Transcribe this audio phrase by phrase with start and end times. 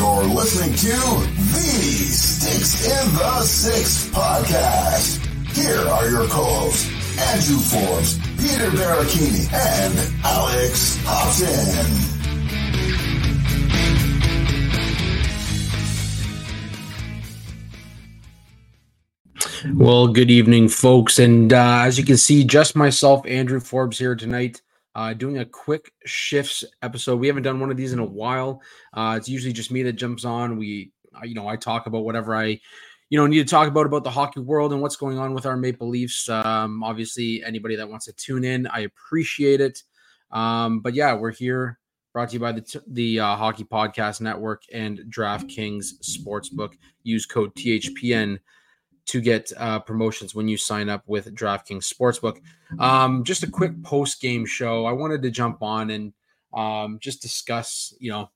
[0.00, 0.96] You're listening to
[1.52, 1.60] the
[2.08, 5.26] Sticks in the Six podcast.
[5.54, 12.16] Here are your co-hosts, Andrew Forbes, Peter Baracchini, and Alex Hobson.
[19.76, 21.18] Well, good evening, folks.
[21.18, 24.62] And uh, as you can see, just myself, Andrew Forbes, here tonight,
[24.94, 27.16] uh, doing a quick shifts episode.
[27.16, 28.62] We haven't done one of these in a while.
[28.92, 30.56] Uh, it's usually just me that jumps on.
[30.56, 32.60] We, uh, you know, I talk about whatever I,
[33.08, 35.46] you know, need to talk about about the hockey world and what's going on with
[35.46, 36.28] our Maple Leafs.
[36.28, 39.82] Um, obviously, anybody that wants to tune in, I appreciate it.
[40.30, 41.78] Um, but yeah, we're here,
[42.12, 46.74] brought to you by the the uh, Hockey Podcast Network and DraftKings Sportsbook.
[47.02, 48.38] Use code THPN
[49.10, 52.40] to get uh, promotions when you sign up with DraftKings Sportsbook.
[52.78, 54.84] Um, just a quick post game show.
[54.86, 56.12] I wanted to jump on and
[56.54, 58.30] um, just discuss, you know,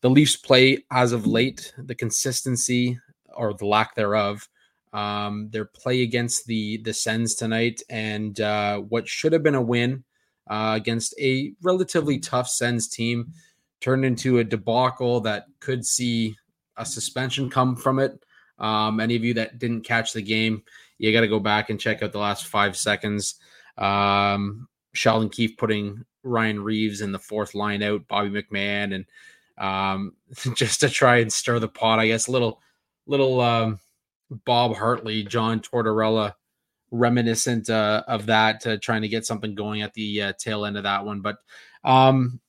[0.00, 2.98] the Leafs play as of late, the consistency
[3.34, 4.48] or the lack thereof.
[4.92, 9.62] Um, their play against the the Sens tonight, and uh, what should have been a
[9.62, 10.04] win
[10.48, 13.32] uh, against a relatively tough Sens team
[13.80, 16.36] turned into a debacle that could see
[16.76, 18.24] a suspension come from it.
[18.58, 20.62] Um, any of you that didn't catch the game,
[20.98, 23.36] you got to go back and check out the last five seconds.
[23.76, 29.04] Um, Sheldon Keefe putting Ryan Reaves in the fourth line out, Bobby McMann, and
[29.58, 30.14] um,
[30.54, 32.28] just to try and stir the pot, I guess.
[32.28, 32.60] A little,
[33.06, 33.78] little um,
[34.30, 36.34] Bob Hartley, John Tortorella,
[36.90, 40.76] reminiscent uh, of that, uh, trying to get something going at the uh, tail end
[40.76, 41.20] of that one.
[41.20, 41.36] But
[41.84, 42.40] um,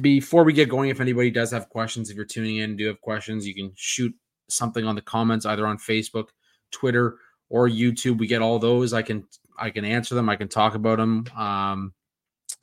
[0.00, 3.00] before we get going, if anybody does have questions, if you're tuning in, do have
[3.00, 4.14] questions, you can shoot
[4.48, 6.28] something on the comments either on Facebook,
[6.70, 7.18] Twitter,
[7.48, 8.18] or YouTube.
[8.18, 8.92] We get all those.
[8.92, 9.26] I can
[9.58, 10.28] I can answer them.
[10.28, 11.26] I can talk about them.
[11.36, 11.92] Um,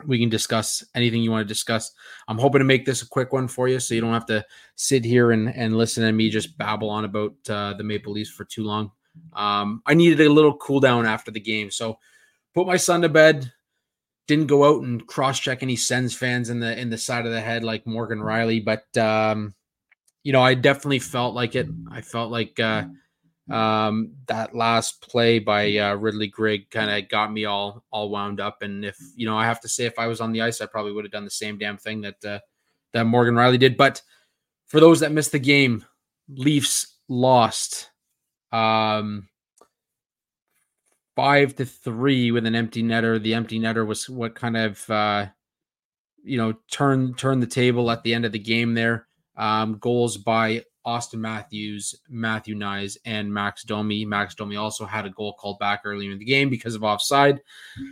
[0.05, 1.91] we can discuss anything you want to discuss.
[2.27, 4.45] I'm hoping to make this a quick one for you, so you don't have to
[4.75, 8.31] sit here and and listen to me just babble on about uh, the Maple Leafs
[8.31, 8.91] for too long.
[9.33, 11.99] Um, I needed a little cool down after the game, so
[12.53, 13.51] put my son to bed.
[14.27, 17.31] Didn't go out and cross check any Sens fans in the in the side of
[17.31, 19.53] the head like Morgan Rielly, but um,
[20.23, 21.67] you know, I definitely felt like it.
[21.91, 22.85] I felt like uh,
[23.51, 28.39] um, that last play by uh, Ridly Greig kind of got me all all wound
[28.39, 28.61] up.
[28.61, 30.65] And if you know, I have to say, if I was on the ice, I
[30.65, 32.39] probably would have done the same damn thing that uh,
[32.93, 33.75] that Morgan Rielly did.
[33.75, 34.01] But
[34.67, 35.83] for those that missed the game,
[36.29, 37.89] Leafs lost
[38.53, 39.27] um,
[41.17, 43.21] five to three with an empty netter.
[43.21, 45.27] The empty netter was what kind of uh,
[46.23, 49.07] you know turned turned the table at the end of the game there.
[49.35, 54.05] Um, goals by Auston Matthews, Matthew Knies, and Max Domi.
[54.05, 57.39] Max Domi also had a goal called back earlier in the game because of offside.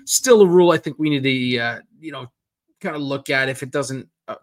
[0.05, 2.27] Still a rule I think we need to, uh, you know,
[2.81, 4.35] kind of look at if it doesn't uh,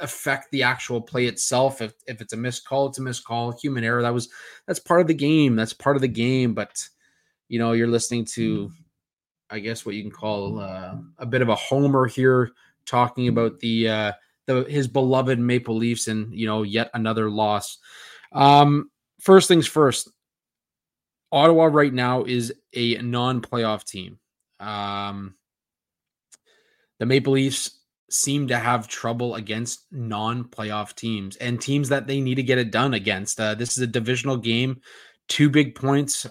[0.00, 1.82] affect the actual play itself.
[1.82, 3.52] If, if it's a missed call, it's a missed call.
[3.52, 4.02] Human error.
[4.02, 4.28] That was
[4.66, 5.54] that's part of the game.
[5.54, 6.54] That's part of the game.
[6.54, 6.88] But
[7.48, 8.70] you know, you're listening to,
[9.50, 12.50] I guess, what you can call uh, a bit of a homer here,
[12.86, 14.14] talking about the.
[14.46, 17.78] The his beloved Maple Leafs and you know yet another loss.
[18.32, 18.90] Um,
[19.20, 20.10] first things first,
[21.30, 24.18] Ottawa right now is a non-playoff team.
[24.60, 25.34] Um,
[26.98, 27.78] the Maple Leafs
[28.10, 32.70] seem to have trouble against non-playoff teams and teams that they need to get it
[32.70, 33.40] done against.
[33.40, 34.80] Uh, this is a divisional game,
[35.28, 36.26] two big points.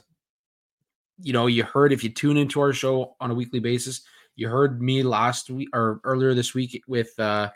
[1.19, 4.02] You know, you heard if you tune into our show on a weekly basis,
[4.36, 7.50] you heard me last week or earlier this week with uh,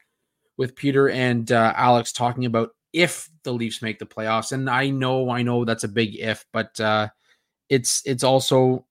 [0.57, 4.52] with Peter and uh, Alex talking about if the Leafs make the playoffs.
[4.52, 7.10] And I know, I know that's a big if, but uh,
[7.69, 8.86] it's it's also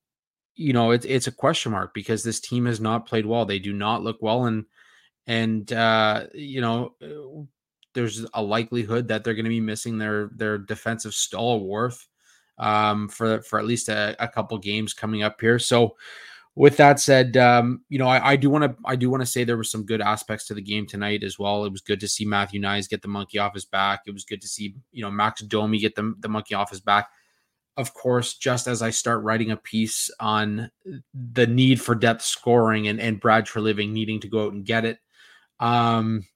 [0.56, 3.44] you know, it's it's a question mark because this team has not played well.
[3.44, 4.64] They do not look well, and
[5.26, 7.44] and uh, you know, uh,
[7.94, 11.94] there's a likelihood that they're going to be missing their their defensive stalwart
[12.58, 15.58] um, for for at least a, a couple games coming up here.
[15.58, 15.96] So,
[16.56, 19.42] with that said, um, you know, I, do want to I do want to say
[19.42, 21.64] there were some good aspects to the game tonight as well.
[21.64, 24.02] It was good to see Matthew Knies get the monkey off his back.
[24.06, 26.80] It was good to see you know Max Domi get the the monkey off his
[26.80, 27.08] back
[27.76, 30.70] of course, just as I start writing a piece on
[31.12, 34.84] the need for depth scoring and, and Brad Treliving needing to go out and get
[34.84, 34.98] it.
[35.58, 36.26] Um,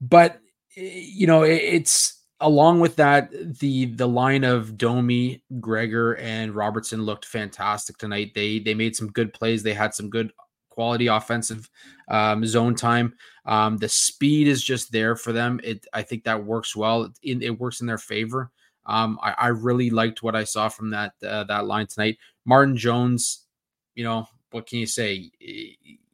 [0.00, 0.40] but
[0.74, 7.02] you know, it, it's along with that, the the line of Domi, Gregor, and Robertson
[7.02, 8.32] looked fantastic tonight.
[8.34, 9.62] They they made some good plays.
[9.62, 10.32] They had some good
[10.68, 11.68] quality offensive
[12.08, 13.14] um, zone time.
[13.44, 15.60] Um, the speed is just there for them.
[15.62, 17.12] It I think that works well.
[17.22, 18.50] It, it works in their favor.
[18.86, 22.18] Um, I, I, really liked what I saw from that uh, that line tonight.
[22.46, 23.44] Martin Jones,
[23.94, 25.30] you know, what can you say?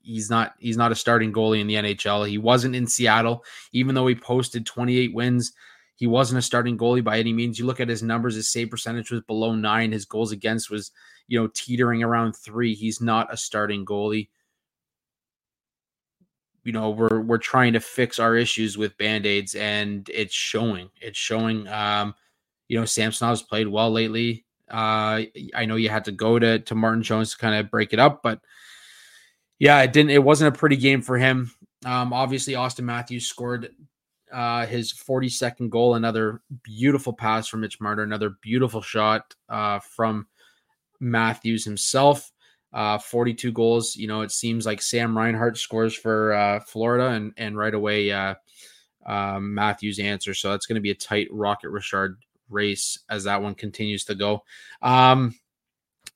[0.02, 2.28] He's not he's not a starting goalie in the NHL.
[2.28, 5.52] He wasn't in Seattle, even though he posted 28 wins.
[5.96, 7.58] He wasn't a starting goalie by any means.
[7.58, 9.92] You look at his numbers; his save percentage was below nine.
[9.92, 10.92] His goals against was,
[11.26, 12.74] you know, teetering around three.
[12.74, 14.28] He's not a starting goalie.
[16.64, 20.90] You know, we're we're trying to fix our issues with band aids, and it's showing.
[21.00, 21.66] It's showing.
[21.68, 22.14] Um,
[22.68, 24.44] you know, Samsonov's played well lately.
[24.70, 25.22] Uh,
[25.54, 27.98] I know you had to go to to Martin Jones to kind of break it
[27.98, 28.40] up, but
[29.58, 30.10] yeah, it didn't.
[30.10, 31.52] It wasn't a pretty game for him.
[31.84, 33.70] Um, obviously, Auston Matthews scored
[34.36, 35.94] uh, his 42nd goal.
[35.94, 38.02] Another beautiful pass from Mitch Marner.
[38.02, 40.26] Another beautiful shot uh, from
[41.00, 42.30] Matthews himself.
[42.70, 43.96] Uh, 42 goals.
[43.96, 48.12] You know, it seems like Sam Reinhart scores for uh, Florida, and and right away
[48.12, 48.34] uh,
[49.06, 50.38] um, Matthews answers.
[50.38, 52.18] So that's going to be a tight Rocket Richard
[52.50, 54.44] race as that one continues to go.
[54.82, 55.34] Um,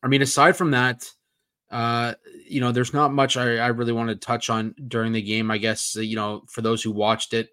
[0.03, 1.11] I mean, aside from that,
[1.71, 2.13] uh,
[2.47, 5.51] you know, there's not much I, I really want to touch on during the game.
[5.51, 7.49] I guess, you know, for those who watched it,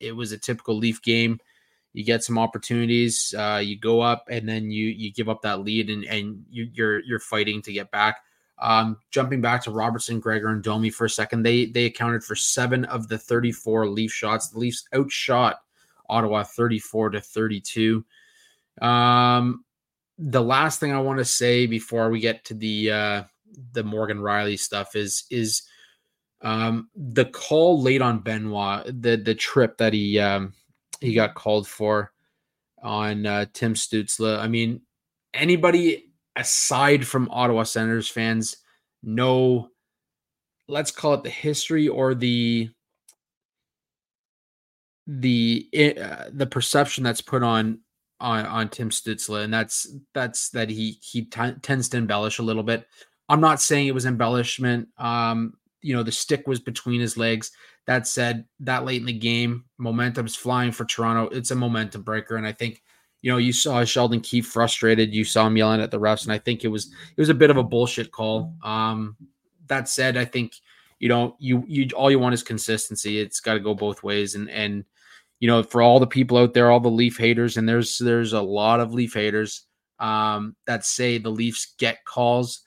[0.00, 1.38] it was a typical Leaf game.
[1.92, 5.60] You get some opportunities, uh, you go up, and then you you give up that
[5.60, 8.18] lead, and and you, you're you're fighting to get back.
[8.58, 12.34] Um, jumping back to Robertson, Gregor, and Domi for a second, they they accounted for
[12.34, 14.48] seven of the 34 Leaf shots.
[14.48, 15.56] The Leafs outshot
[16.08, 18.04] Ottawa 34 to 32.
[18.80, 19.64] Um,
[20.18, 23.22] the last thing I want to say before we get to the uh,
[23.72, 25.62] the Morgan Rielly stuff is is
[26.44, 30.52] um, the call late on Benoit, the the trip that he um,
[31.00, 32.12] he got called for
[32.82, 34.38] on uh, Tim Stützle.
[34.38, 34.82] I mean,
[35.32, 38.58] anybody aside from Ottawa Senators fans
[39.02, 39.70] know,
[40.68, 42.68] let's call it the history or the
[45.06, 45.68] the
[45.98, 47.80] uh, the perception that's put on
[48.20, 52.42] on on Tim Stützle, and that's that's that he he t- tends to embellish a
[52.42, 52.86] little bit.
[53.30, 54.88] I'm not saying it was embellishment.
[54.98, 57.52] Um, you know, the stick was between his legs.
[57.86, 61.28] That said, that late in the game, momentum's flying for Toronto.
[61.36, 62.82] It's a momentum breaker, and I think
[63.20, 65.14] you know you saw Sheldon Keefe frustrated.
[65.14, 66.86] You saw him yelling at the refs, and I think it was
[67.16, 68.54] it was a bit of a bullshit call.
[68.62, 69.16] Um,
[69.66, 70.54] that said, I think
[70.98, 73.20] you know you you all you want is consistency.
[73.20, 74.84] It's got to go both ways, and and
[75.40, 78.32] you know, for all the people out there, all the Leaf haters, and there's there's
[78.32, 79.66] a lot of Leaf haters
[79.98, 82.62] um, that say the Leafs get calls.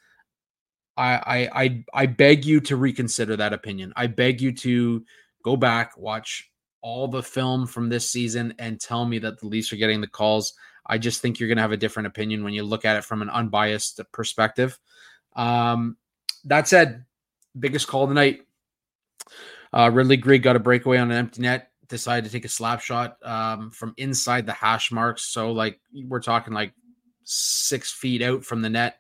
[0.98, 3.94] I, I I beg you to reconsider that opinion.
[3.96, 5.06] I beg you to
[5.44, 6.50] go back, watch
[6.82, 10.08] all the film from this season, and tell me that the Leafs are getting the
[10.08, 10.54] calls.
[10.86, 13.04] I just think you're going to have a different opinion when you look at it
[13.04, 14.80] from an unbiased perspective.
[15.36, 15.98] Um,
[16.46, 17.06] that said,
[17.60, 18.42] biggest call tonight.
[19.74, 22.82] Uh, Ridly Greig got a breakaway on an empty net decided to take a slap
[22.82, 25.24] shot um, from inside the hash marks.
[25.24, 26.74] So like we're talking like
[27.24, 28.98] six feet out from the net.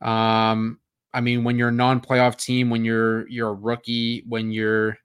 [0.00, 0.78] Um,
[1.14, 4.98] I mean, when you're a non-playoff team, when you're you're a rookie, when you're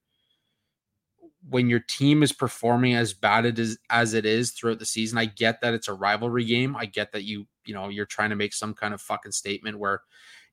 [1.48, 5.26] when your team is performing as bad as as it is throughout the season, I
[5.26, 6.76] get that it's a rivalry game.
[6.76, 9.78] I get that you you know you're trying to make some kind of fucking statement
[9.78, 10.02] where,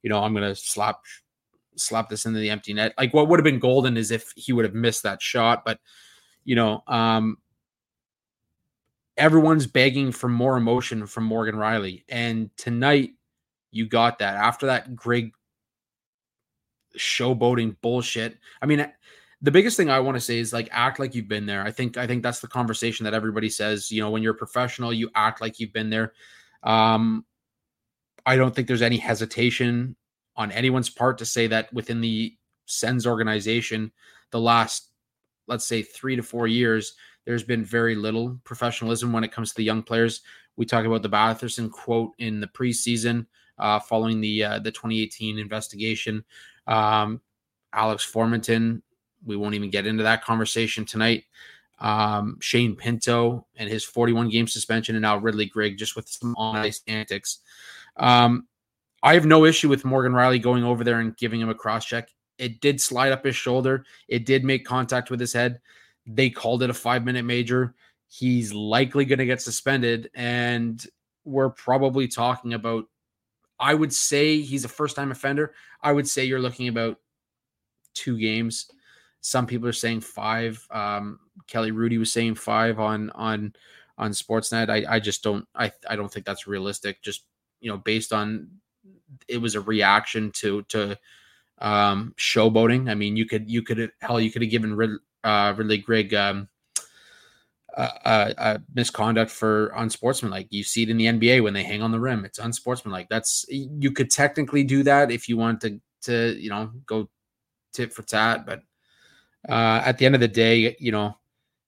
[0.02, 1.00] you know, I'm gonna slap
[1.76, 2.92] slap this into the empty net.
[2.98, 5.80] Like what would have been golden is if he would have missed that shot, but
[6.44, 7.38] you know, um,
[9.16, 13.12] everyone's begging for more emotion from Morgan Rielly, And tonight,
[13.70, 14.36] you got that.
[14.36, 15.32] After that Greig
[16.96, 18.38] showboating bullshit.
[18.62, 18.90] I mean,
[19.42, 21.62] the biggest thing I want to say is like act like you've been there.
[21.62, 23.90] I think I think that's the conversation that everybody says.
[23.90, 26.12] You know, when you're a professional, you act like you've been there.
[26.62, 27.24] Um,
[28.24, 29.96] I don't think there's any hesitation
[30.36, 32.36] on anyone's part to say that within the
[32.66, 33.92] Sens organization,
[34.32, 34.90] the last
[35.46, 39.56] let's say three to four years, there's been very little professionalism when it comes to
[39.56, 40.22] the young players.
[40.56, 43.26] We talk about the Batherson quote in the preseason
[43.58, 46.24] uh, following the uh, the 2018 investigation.
[46.66, 47.20] Um,
[47.73, 48.82] Alex Formenton,
[49.25, 51.25] we won't even get into that conversation tonight.
[51.78, 56.35] Um, Shane Pinto and his 41 game suspension, and now Ridly Greig just with some
[56.37, 57.40] on ice antics.
[57.96, 58.46] Um,
[59.02, 61.85] I have no issue with Morgan Rielly going over there and giving him a cross
[61.85, 62.08] check.
[62.38, 63.85] It did slide up his shoulder.
[64.08, 65.61] It did make contact with his head.
[66.06, 67.75] They called it a five minute major.
[68.08, 70.11] He's likely going to get suspended.
[70.14, 70.85] And
[71.25, 72.87] we're probably talking about,
[73.58, 75.54] I would say he's a first time offender.
[75.82, 76.98] I would say you're looking about
[77.94, 78.70] two games.
[79.20, 80.64] Some people are saying five.
[80.70, 83.54] Um, Kelly Hrudey was saying five on on
[83.98, 84.70] on Sportsnet.
[84.70, 87.02] I, I just don't I I don't think that's realistic.
[87.02, 87.25] Just
[87.60, 88.48] you know, based on
[89.28, 90.98] it was a reaction to to
[91.58, 92.90] um showboating.
[92.90, 94.90] I mean, you could you could hell you could have given Rid,
[95.25, 96.48] uh Ridly Greig um
[97.76, 100.49] uh, uh, misconduct for unsportsmanlike.
[100.50, 102.25] You see it in the NBA when they hang on the rim.
[102.25, 103.09] It's unsportsmanlike.
[103.09, 107.09] That's you could technically do that if you want to to you know go
[107.73, 108.62] tit for tat, but
[109.49, 111.16] uh, at the end of the day, you know,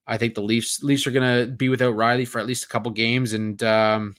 [0.07, 2.91] I think the Leafs Leafs are gonna be without Rielly for at least a couple
[2.91, 4.17] games, and um,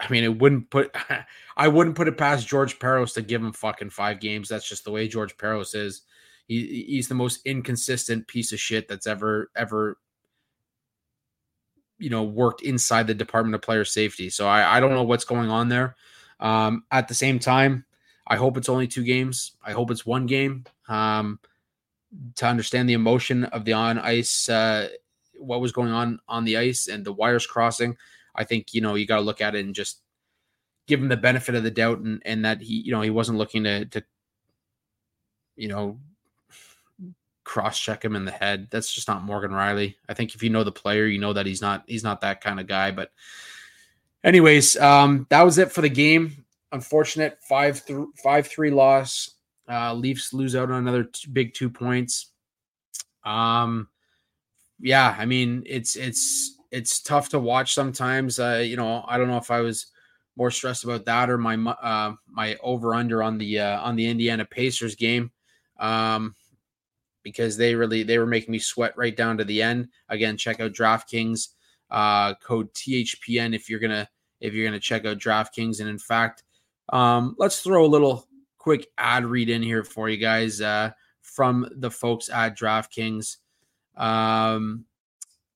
[0.00, 0.94] I mean, it wouldn't put
[1.56, 4.48] I wouldn't put it past George Parros to give him fucking five games.
[4.48, 6.02] That's just the way George Parros is.
[6.46, 9.98] He, he's the most inconsistent piece of shit that's ever ever
[12.00, 14.30] you know worked inside the Department of Player Safety.
[14.30, 15.96] So I, I don't know what's going on there.
[16.40, 17.84] Um, at the same time,
[18.26, 19.52] I hope it's only two games.
[19.62, 20.64] I hope it's one game.
[20.88, 21.38] Um,
[22.36, 24.88] to understand the emotion of the on ice, uh,
[25.34, 27.96] what was going on on the ice and the wires crossing.
[28.34, 30.00] I think you know you got to look at it and just
[30.86, 33.38] give him the benefit of the doubt and and that he you know he wasn't
[33.38, 34.02] looking to to
[35.56, 36.00] you know
[37.50, 38.68] cross check him in the head.
[38.70, 39.96] That's just not Morgan Rielly.
[40.08, 42.40] I think if you know the player, you know that he's not he's not that
[42.40, 42.92] kind of guy.
[42.92, 43.10] But
[44.22, 46.44] anyways, um, that was it for the game.
[46.70, 49.32] Unfortunate five th- five three loss.
[49.68, 52.28] Uh, Leafs lose out on another big two points.
[53.24, 53.88] Um,
[54.78, 58.38] yeah, I mean it's it's it's tough to watch sometimes.
[58.38, 59.88] Uh, you know, I don't know if I was
[60.36, 64.06] more stressed about that or my uh, my over under on the uh, on the
[64.06, 65.32] Indiana Pacers game.
[65.80, 66.36] Um,
[67.30, 69.88] because they really they were making me sweat right down to the end.
[70.08, 71.48] Again, check out DraftKings
[71.90, 74.08] uh, code THPN if you're gonna
[74.40, 75.80] if you're gonna check out DraftKings.
[75.80, 76.42] And in fact,
[76.90, 78.26] um, let's throw a little
[78.58, 80.90] quick ad read in here for you guys uh,
[81.22, 83.36] from the folks at DraftKings.
[83.96, 84.84] Um,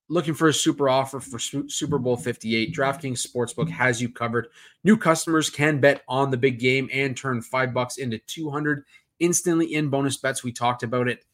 [0.08, 4.48] looking for a super offer for Super Bowl 58, DraftKings Sportsbook has you covered.
[4.84, 8.84] New customers can bet on the big game and turn five bucks into 200
[9.20, 10.44] instantly in bonus bets.
[10.44, 11.24] We talked about it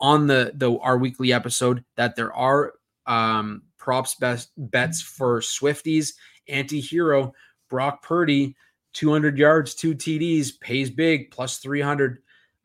[0.00, 2.74] on the the our weekly episode that there are
[3.06, 6.12] um, props best bets for Swifties.
[6.48, 7.32] Anti-hero
[7.68, 8.54] Brock Purdy,
[8.92, 12.18] 200 yards, two TDs, pays big, plus 300.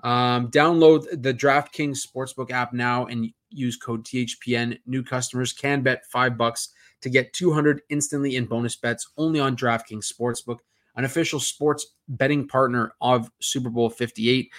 [0.04, 4.80] Um, download the DraftKings Sportsbook app now and use code THPN.
[4.86, 6.70] New customers can bet five bucks
[7.02, 10.60] to get 200 instantly in bonus bets only on DraftKings Sportsbook,
[10.96, 14.52] an official sports betting partner of Super Bowl 58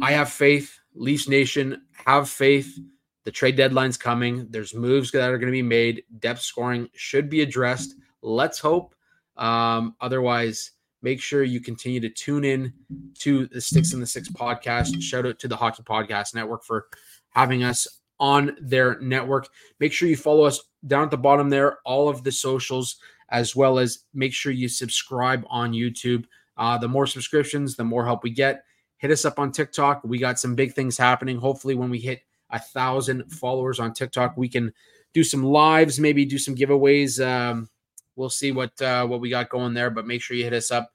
[0.00, 0.78] I have faith.
[0.94, 2.78] Leafs Nation, have faith.
[3.24, 4.46] The trade deadline's coming.
[4.50, 6.04] There's moves that are going to be made.
[6.18, 7.94] Depth scoring should be addressed.
[8.20, 8.94] Let's hope.
[9.36, 10.72] Um, otherwise,
[11.02, 12.72] make sure you continue to tune in
[13.20, 15.00] to the Sticks in the Six podcast.
[15.00, 16.86] Shout out to the Hockey Podcast Network for
[17.30, 17.86] having us
[18.22, 19.48] on their network.
[19.80, 22.98] Make sure you follow us down at the bottom there, all of the socials,
[23.30, 26.24] as well as make sure you subscribe on YouTube.
[26.56, 28.62] Uh, the more subscriptions, the more help we get.
[28.98, 30.04] Hit us up on TikTok.
[30.04, 31.36] We got some big things happening.
[31.36, 34.72] Hopefully, when we hit a thousand followers on TikTok, we can
[35.12, 37.20] do some lives, maybe do some giveaways.
[37.26, 37.68] Um,
[38.14, 40.70] we'll see what uh, what we got going there, but make sure you hit us
[40.70, 40.92] up.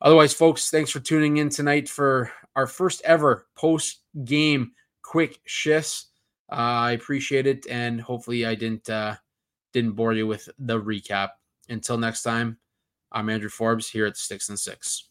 [0.00, 4.70] Otherwise, folks, thanks for tuning in tonight for our first ever post game
[5.02, 6.06] quick shifts.
[6.48, 9.16] I appreciate it, and hopefully, I didn't uh,
[9.72, 11.30] didn't bore you with the recap.
[11.68, 12.58] Until next time,
[13.10, 15.08] I'm Andrew Forbes here at Sticks and Six.